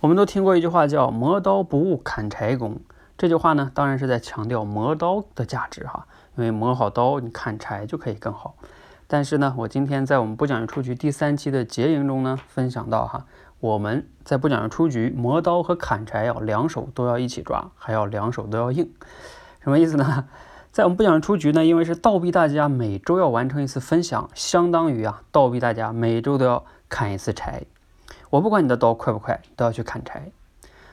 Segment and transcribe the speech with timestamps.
[0.00, 2.78] 我们都听过一句话叫“磨刀不误砍柴工”，
[3.18, 8.54] 这句话呢，当然是在强调磨刀的价值哈，因为磨好刀，你砍柴就可以更好。
[9.08, 13.26] 但是呢，我今天在我们不讲究出局第三期的结营中呢，分享到哈，
[13.58, 18.88] 我们在不讲究出局磨刀和砍柴要两手都要一起抓，还要两手都要硬。
[19.60, 20.26] 什么意思呢？
[20.70, 27.64] 在我们不讲究出局呢，因为是倒逼大家每周要完成一次分享，相当于啊，倒逼大家每周都要砍一次柴。
[28.30, 30.30] 我不管你的刀快不快，都要去砍柴。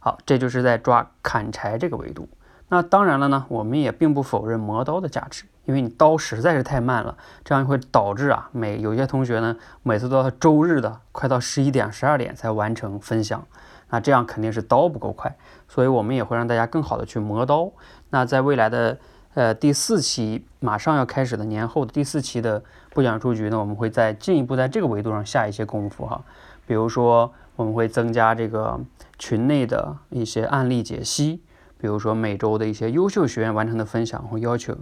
[0.00, 2.28] 好，这就是在抓砍柴这个维度。
[2.70, 13.46] 那当然了呢，我们也并不否认磨刀的价值，因为你刀实在是太慢了，这样会导致啊，每有些同学呢，每次都要周日的快到十一点、十二点才完成分享，
[13.88, 15.34] 那这样肯定是刀不够快，
[15.66, 17.70] 所以我们也会让大家更好的去磨刀。
[18.10, 18.98] 那在未来的
[19.32, 26.22] 呃第四期马上要开始的年后的第四期的不讲出局呢，我们会再进一步在这个维度上下一些功夫哈。
[26.68, 28.78] 比如说，我们会增加这个
[29.18, 31.42] 群内的一些案例解析，
[31.78, 34.76] 比如说每周的一些优秀学员完成的分享，会要求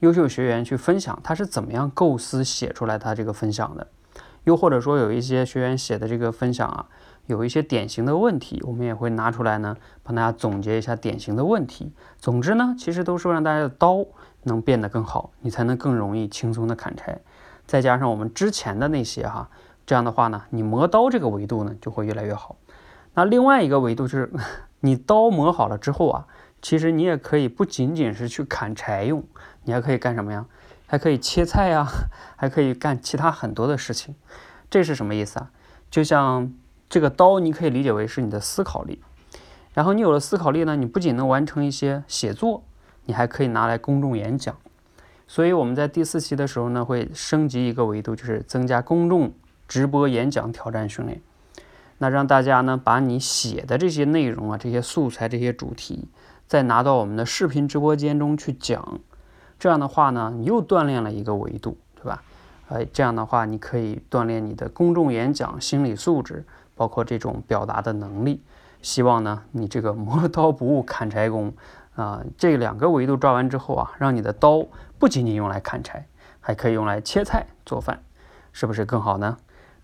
[0.00, 3.86] 优秀学员去分享他是怎么样构思写出来他这个分享的。
[4.44, 6.86] 又或者说，有一些学员写的这个分享啊，
[7.24, 11.90] 有一些典型的问题，我们也会拿出来呢，帮大家总结一下典型的问题。
[12.18, 14.04] 总之呢，其实都是让大家的刀
[14.42, 17.18] 能变得更好，你才能更容易轻松的砍柴。
[17.66, 19.48] 再加上我们之前的那些哈。
[19.90, 22.54] 这样的话呢，你磨刀这个维度呢就会越来越好。
[23.14, 24.32] 那另外一个维度就是，
[24.78, 26.26] 你刀磨好了之后啊，
[26.62, 29.24] 其实你也可以不仅仅是去砍柴用，
[29.64, 30.46] 你还可以干什么呀？
[30.86, 31.88] 还可以切菜呀，
[32.38, 34.14] 还可以干其他很多的事情。
[34.70, 35.50] 这是什么意思啊？
[35.90, 36.54] 就像
[36.88, 39.02] 这个刀，你可以理解为是你的思考力。
[39.74, 42.62] 然后你有了思考力呢，你不仅能完成一些写作，
[43.06, 44.56] 你还可以拿来公众演讲。
[45.26, 49.32] 所以我们在第四期的时候呢，会升级一个维度，就是增加公众。
[49.70, 51.22] 直播演讲挑战训练，
[51.98, 56.08] 那让大家呢把你写的这些内容啊、这些素材、这些主题，
[56.48, 58.98] 再拿到我们的视频直播间中去讲。
[59.60, 62.24] 这样的话呢，你又锻炼了一个维度，对吧？
[62.68, 68.42] 哎，这样的话你可以锻炼你的公众演讲心理素质，包括这种表达的能力。
[68.82, 71.54] 希望呢，你这个磨刀不误砍柴工
[71.94, 74.66] 啊，这两个维度抓完之后啊，让你的刀
[74.98, 76.08] 不仅仅用来砍柴，
[76.40, 78.02] 还可以用来切菜做饭，
[78.52, 79.36] 是不是更好呢？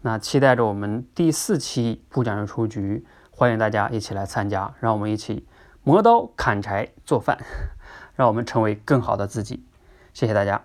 [0.07, 5.45] 那期待着我们第四期不讲究出局，欢迎大家一起来参加，让我们一起
[5.83, 7.37] 磨刀砍柴做饭，
[8.15, 9.65] 让我们成为更好的自己。
[10.15, 10.63] 谢谢大家。